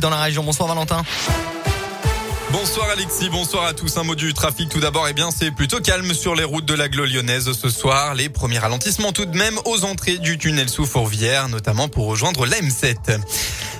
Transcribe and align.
dans 0.00 0.10
la 0.10 0.20
région. 0.20 0.42
Bonsoir 0.42 0.68
Valentin. 0.68 1.02
Bonsoir 2.50 2.88
Alexis, 2.88 3.28
bonsoir 3.28 3.64
à 3.66 3.74
tous. 3.74 3.98
Un 3.98 4.04
mot 4.04 4.14
du 4.14 4.32
trafic 4.32 4.70
tout 4.70 4.80
d'abord. 4.80 5.06
Eh 5.06 5.12
bien, 5.12 5.30
c'est 5.30 5.50
plutôt 5.50 5.80
calme 5.80 6.14
sur 6.14 6.34
les 6.34 6.44
routes 6.44 6.64
de 6.64 6.74
la 6.74 6.88
lyonnaise 6.88 7.52
ce 7.52 7.68
soir. 7.68 8.14
Les 8.14 8.30
premiers 8.30 8.58
ralentissements 8.58 9.12
tout 9.12 9.26
de 9.26 9.36
même 9.36 9.58
aux 9.66 9.84
entrées 9.84 10.16
du 10.16 10.38
tunnel 10.38 10.70
sous 10.70 10.86
Fourvière, 10.86 11.50
notamment 11.50 11.88
pour 11.88 12.06
rejoindre 12.06 12.46
la 12.46 12.56
M7. 12.56 13.20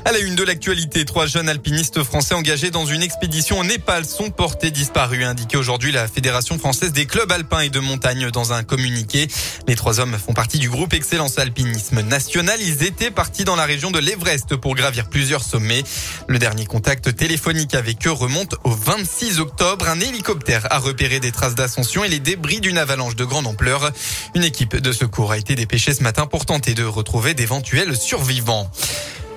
À 0.04 0.12
la 0.12 0.20
une 0.20 0.36
de 0.36 0.42
l'actualité, 0.42 1.04
trois 1.04 1.26
jeunes 1.26 1.48
alpinistes 1.48 2.02
français 2.02 2.34
engagés 2.34 2.70
dans 2.70 2.86
une 2.86 3.02
expédition 3.02 3.58
au 3.58 3.64
Népal 3.64 4.06
sont 4.06 4.30
portés 4.30 4.70
disparus, 4.70 5.24
indiqué 5.24 5.56
aujourd'hui 5.56 5.92
la 5.92 6.06
Fédération 6.08 6.58
française 6.58 6.92
des 6.92 7.04
clubs 7.04 7.30
alpins 7.30 7.60
et 7.60 7.68
de 7.68 7.80
montagne 7.80 8.30
dans 8.30 8.52
un 8.52 8.62
communiqué. 8.62 9.28
Les 9.66 9.74
trois 9.74 10.00
hommes 10.00 10.16
font 10.16 10.32
partie 10.32 10.58
du 10.58 10.70
groupe 10.70 10.94
Excellence 10.94 11.38
Alpinisme 11.38 12.00
National. 12.02 12.58
Ils 12.62 12.84
étaient 12.84 13.10
partis 13.10 13.44
dans 13.44 13.56
la 13.56 13.64
région 13.64 13.90
de 13.90 13.98
l'Everest 13.98 14.56
pour 14.56 14.74
gravir 14.74 15.08
plusieurs 15.08 15.42
sommets. 15.42 15.84
Le 16.26 16.38
dernier 16.38 16.64
contact 16.64 17.14
téléphonique 17.14 17.74
avec 17.74 18.06
eux 18.06 18.12
remonte 18.12 18.54
au 18.64 18.70
26 18.70 19.40
octobre. 19.40 19.88
Un 19.88 20.00
hélicoptère 20.00 20.66
a 20.70 20.78
repéré 20.78 21.20
des 21.20 21.32
traces 21.32 21.54
d'ascension 21.54 22.04
et 22.04 22.08
les 22.08 22.18
débris 22.18 22.60
d'une 22.60 22.78
avalanche 22.78 23.16
de 23.16 23.24
grande 23.24 23.46
ampleur. 23.46 23.90
Une 24.34 24.44
équipe 24.44 24.76
de 24.76 24.92
secours 24.92 25.32
a 25.32 25.38
été 25.38 25.54
dépêchée 25.54 25.94
ce 25.94 26.02
matin 26.02 26.26
pour 26.26 26.46
tenter 26.46 26.74
de 26.74 26.84
retrouver 26.84 27.34
d'éventuels 27.34 27.96
survivants. 27.96 28.70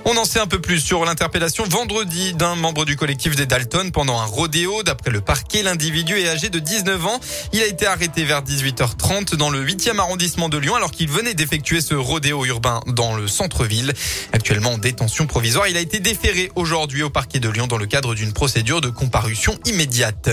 On 0.05 0.17
en 0.17 0.25
sait 0.25 0.39
un 0.39 0.47
peu 0.47 0.59
plus 0.59 0.79
sur 0.79 1.05
l'interpellation 1.05 1.63
vendredi 1.63 2.33
d'un 2.33 2.55
membre 2.55 2.85
du 2.85 2.95
collectif 2.95 3.35
des 3.35 3.45
Dalton 3.45 3.91
pendant 3.91 4.19
un 4.19 4.25
rodéo. 4.25 4.81
D'après 4.81 5.11
le 5.11 5.21
parquet, 5.21 5.61
l'individu 5.61 6.17
est 6.17 6.27
âgé 6.27 6.49
de 6.49 6.57
19 6.57 7.05
ans. 7.05 7.19
Il 7.53 7.61
a 7.61 7.67
été 7.67 7.85
arrêté 7.85 8.23
vers 8.23 8.41
18h30 8.41 9.35
dans 9.35 9.51
le 9.51 9.63
8e 9.63 9.99
arrondissement 9.99 10.49
de 10.49 10.57
Lyon 10.57 10.75
alors 10.75 10.91
qu'il 10.91 11.07
venait 11.07 11.35
d'effectuer 11.35 11.81
ce 11.81 11.93
rodéo 11.93 12.45
urbain 12.45 12.81
dans 12.87 13.15
le 13.15 13.27
centre-ville. 13.27 13.93
Actuellement 14.33 14.71
en 14.71 14.77
détention 14.79 15.27
provisoire, 15.27 15.67
il 15.67 15.77
a 15.77 15.81
été 15.81 15.99
déféré 15.99 16.52
aujourd'hui 16.55 17.03
au 17.03 17.11
parquet 17.11 17.39
de 17.39 17.49
Lyon 17.49 17.67
dans 17.67 17.77
le 17.77 17.85
cadre 17.85 18.15
d'une 18.15 18.33
procédure 18.33 18.81
de 18.81 18.89
comparution 18.89 19.57
immédiate. 19.65 20.31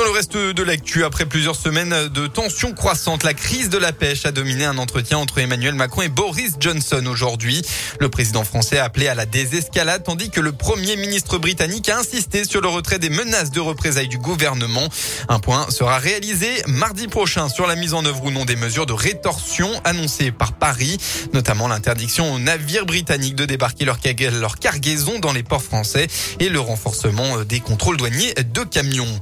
Dans 0.00 0.06
le 0.06 0.12
reste 0.12 0.34
de 0.34 0.62
l'actu, 0.62 1.04
après 1.04 1.26
plusieurs 1.26 1.56
semaines 1.56 2.08
de 2.08 2.26
tensions 2.26 2.72
croissantes, 2.72 3.22
la 3.22 3.34
crise 3.34 3.68
de 3.68 3.76
la 3.76 3.92
pêche 3.92 4.24
a 4.24 4.32
dominé 4.32 4.64
un 4.64 4.78
entretien 4.78 5.18
entre 5.18 5.36
Emmanuel 5.36 5.74
Macron 5.74 6.00
et 6.00 6.08
Boris 6.08 6.54
Johnson 6.58 7.04
aujourd'hui. 7.04 7.60
Le 8.00 8.08
président 8.08 8.42
français 8.42 8.78
a 8.78 8.84
appelé 8.84 9.08
à 9.08 9.14
la 9.14 9.26
désescalade 9.26 10.02
tandis 10.02 10.30
que 10.30 10.40
le 10.40 10.52
premier 10.52 10.96
ministre 10.96 11.36
britannique 11.36 11.90
a 11.90 11.98
insisté 11.98 12.44
sur 12.44 12.62
le 12.62 12.68
retrait 12.68 12.98
des 12.98 13.10
menaces 13.10 13.50
de 13.50 13.60
représailles 13.60 14.08
du 14.08 14.16
gouvernement. 14.16 14.88
Un 15.28 15.38
point 15.38 15.70
sera 15.70 15.98
réalisé 15.98 16.48
mardi 16.66 17.06
prochain 17.06 17.50
sur 17.50 17.66
la 17.66 17.76
mise 17.76 17.92
en 17.92 18.02
œuvre 18.06 18.24
ou 18.24 18.30
non 18.30 18.46
des 18.46 18.56
mesures 18.56 18.86
de 18.86 18.94
rétorsion 18.94 19.68
annoncées 19.84 20.32
par 20.32 20.54
Paris, 20.54 20.96
notamment 21.34 21.68
l'interdiction 21.68 22.32
aux 22.32 22.38
navires 22.38 22.86
britanniques 22.86 23.36
de 23.36 23.44
débarquer 23.44 23.84
leur, 23.84 24.58
cargaison 24.58 25.18
dans 25.18 25.34
les 25.34 25.42
ports 25.42 25.62
français 25.62 26.06
et 26.38 26.48
le 26.48 26.58
renforcement 26.58 27.42
des 27.42 27.60
contrôles 27.60 27.98
douaniers 27.98 28.32
de 28.32 28.62
camions. 28.64 29.20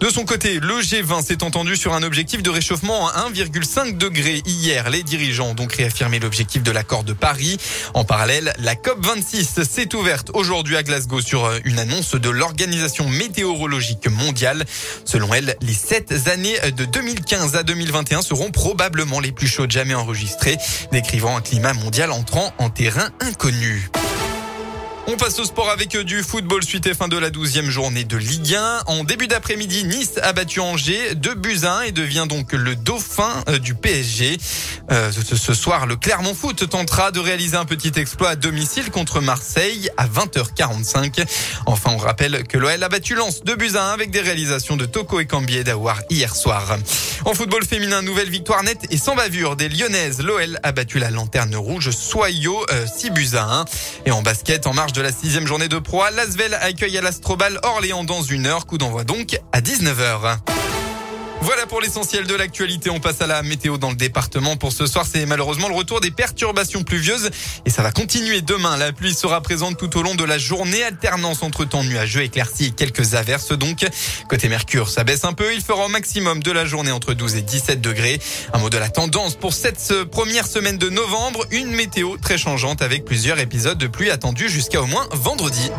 De 0.00 0.10
son 0.10 0.24
côté, 0.24 0.60
le 0.60 0.80
G20 0.80 1.24
s'est 1.24 1.42
entendu 1.42 1.76
sur 1.76 1.92
un 1.92 2.04
objectif 2.04 2.40
de 2.40 2.50
réchauffement 2.50 3.08
à 3.08 3.28
1,5 3.28 3.96
degré 3.96 4.42
hier. 4.46 4.90
Les 4.90 5.02
dirigeants 5.02 5.48
ont 5.48 5.54
donc 5.54 5.72
réaffirmé 5.72 6.20
l'objectif 6.20 6.62
de 6.62 6.70
l'accord 6.70 7.02
de 7.02 7.12
Paris. 7.12 7.56
En 7.94 8.04
parallèle, 8.04 8.54
la 8.58 8.76
COP26 8.76 9.64
s'est 9.64 9.96
ouverte 9.96 10.30
aujourd'hui 10.34 10.76
à 10.76 10.84
Glasgow 10.84 11.20
sur 11.20 11.50
une 11.64 11.80
annonce 11.80 12.14
de 12.14 12.30
l'Organisation 12.30 13.08
météorologique 13.08 14.08
mondiale. 14.08 14.64
Selon 15.04 15.34
elle, 15.34 15.56
les 15.62 15.74
sept 15.74 16.28
années 16.28 16.58
de 16.76 16.84
2015 16.84 17.56
à 17.56 17.64
2021 17.64 18.22
seront 18.22 18.52
probablement 18.52 19.18
les 19.18 19.32
plus 19.32 19.48
chaudes 19.48 19.72
jamais 19.72 19.94
enregistrées, 19.94 20.58
décrivant 20.92 21.36
un 21.36 21.40
climat 21.40 21.74
mondial 21.74 22.12
entrant 22.12 22.52
en 22.58 22.70
terrain 22.70 23.08
inconnu. 23.20 23.90
On 25.10 25.16
passe 25.16 25.38
au 25.38 25.44
sport 25.46 25.70
avec 25.70 25.94
euh, 25.94 26.04
du 26.04 26.22
football 26.22 26.62
suite 26.62 26.86
et 26.86 26.92
fin 26.92 27.08
de 27.08 27.16
la 27.16 27.30
douzième 27.30 27.70
journée 27.70 28.04
de 28.04 28.18
Ligue 28.18 28.54
1. 28.54 28.82
En 28.88 29.04
début 29.04 29.26
d'après-midi, 29.26 29.84
Nice 29.84 30.18
a 30.20 30.34
battu 30.34 30.60
Angers 30.60 31.14
de 31.14 31.32
buts 31.32 31.60
1 31.64 31.80
et 31.84 31.92
devient 31.92 32.26
donc 32.28 32.52
le 32.52 32.76
dauphin 32.76 33.42
euh, 33.48 33.58
du 33.58 33.74
PSG. 33.74 34.36
Euh, 34.90 35.10
ce 35.10 35.54
soir, 35.54 35.86
le 35.86 35.96
Clermont 35.96 36.34
Foot 36.34 36.68
tentera 36.68 37.10
de 37.10 37.20
réaliser 37.20 37.56
un 37.56 37.64
petit 37.64 37.92
exploit 37.96 38.30
à 38.30 38.36
domicile 38.36 38.90
contre 38.90 39.22
Marseille 39.22 39.88
à 39.96 40.06
20h45. 40.06 41.24
Enfin, 41.64 41.92
on 41.94 41.96
rappelle 41.96 42.46
que 42.46 42.58
l'OL 42.58 42.82
a 42.82 42.88
battu 42.90 43.14
Lens 43.14 43.42
de 43.44 43.54
buts 43.54 43.76
1 43.76 43.80
avec 43.80 44.10
des 44.10 44.20
réalisations 44.20 44.76
de 44.76 44.84
Toko 44.84 45.20
et 45.20 45.26
Cambier 45.26 45.64
d'Awar 45.64 46.00
hier 46.10 46.36
soir. 46.36 46.76
En 47.24 47.32
football 47.32 47.64
féminin, 47.64 48.02
nouvelle 48.02 48.28
victoire 48.28 48.62
nette 48.62 48.86
et 48.90 48.98
sans 48.98 49.14
bavure 49.14 49.56
des 49.56 49.70
Lyonnaises. 49.70 50.20
L'OL 50.22 50.58
a 50.62 50.72
battu 50.72 50.98
la 50.98 51.10
lanterne 51.10 51.56
rouge 51.56 51.90
Soyo 51.92 52.66
6 52.94 53.10
buts 53.10 53.36
à 53.36 53.60
1. 53.60 53.64
Et 54.04 54.10
en 54.10 54.20
basket, 54.20 54.66
en 54.66 54.74
marge 54.74 54.92
de 54.98 55.02
la 55.04 55.12
sixième 55.12 55.46
journée 55.46 55.68
de 55.68 55.78
proie, 55.78 56.10
Lasvel 56.10 56.54
accueille 56.54 56.98
à 56.98 57.00
l'Astrobal 57.00 57.60
Orléans 57.62 58.02
dans 58.02 58.22
une 58.22 58.46
heure. 58.46 58.66
Coup 58.66 58.78
d'envoi 58.78 59.04
donc 59.04 59.38
à 59.52 59.60
19h. 59.60 60.57
Voilà 61.40 61.66
pour 61.66 61.80
l'essentiel 61.80 62.26
de 62.26 62.34
l'actualité. 62.34 62.90
On 62.90 63.00
passe 63.00 63.20
à 63.20 63.26
la 63.26 63.42
météo 63.42 63.78
dans 63.78 63.90
le 63.90 63.96
département. 63.96 64.56
Pour 64.56 64.72
ce 64.72 64.86
soir, 64.86 65.06
c'est 65.10 65.24
malheureusement 65.24 65.68
le 65.68 65.74
retour 65.74 66.00
des 66.00 66.10
perturbations 66.10 66.82
pluvieuses 66.82 67.30
et 67.64 67.70
ça 67.70 67.82
va 67.82 67.92
continuer 67.92 68.40
demain. 68.42 68.76
La 68.76 68.92
pluie 68.92 69.14
sera 69.14 69.40
présente 69.40 69.78
tout 69.78 69.96
au 69.96 70.02
long 70.02 70.14
de 70.14 70.24
la 70.24 70.36
journée. 70.36 70.82
Alternance 70.82 71.42
entre 71.42 71.64
temps 71.64 71.84
nuageux, 71.84 72.22
éclaircies 72.22 72.66
et 72.66 72.70
quelques 72.70 73.14
averses 73.14 73.52
donc. 73.52 73.86
Côté 74.28 74.48
Mercure, 74.48 74.90
ça 74.90 75.04
baisse 75.04 75.24
un 75.24 75.32
peu. 75.32 75.54
Il 75.54 75.60
fera 75.60 75.86
au 75.86 75.88
maximum 75.88 76.42
de 76.42 76.50
la 76.50 76.64
journée 76.64 76.90
entre 76.92 77.14
12 77.14 77.36
et 77.36 77.42
17 77.42 77.80
degrés. 77.80 78.20
Un 78.52 78.58
mot 78.58 78.70
de 78.70 78.78
la 78.78 78.88
tendance 78.88 79.36
pour 79.36 79.52
cette 79.52 80.04
première 80.10 80.46
semaine 80.46 80.76
de 80.76 80.90
novembre. 80.90 81.46
Une 81.52 81.70
météo 81.70 82.16
très 82.16 82.36
changeante 82.36 82.82
avec 82.82 83.04
plusieurs 83.04 83.38
épisodes 83.38 83.78
de 83.78 83.86
pluie 83.86 84.10
attendus 84.10 84.48
jusqu'à 84.48 84.82
au 84.82 84.86
moins 84.86 85.08
vendredi. 85.12 85.70